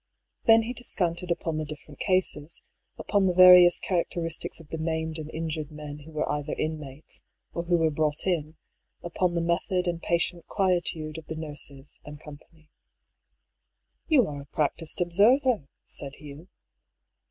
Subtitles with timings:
[0.45, 2.63] Then he descanted upon the different cases,
[2.97, 7.65] upon the various characteristics of the maimed and injured men who were either inmates, or
[7.65, 8.55] who were brought in,
[9.03, 12.67] upon the method and patient quietude of the nurses, &c."
[14.09, 16.47] You are a practised observer," said Hugh.